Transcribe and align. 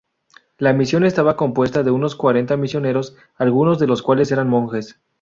La 0.57 0.73
misión 0.73 1.03
estaba 1.03 1.35
compuesta 1.35 1.83
de 1.83 1.91
unos 1.91 2.15
cuarenta 2.15 2.57
misioneros, 2.57 3.15
algunos 3.35 3.77
de 3.77 3.85
los 3.85 4.01
cuales 4.01 4.31
eran 4.31 4.49
monjes. 4.49 4.99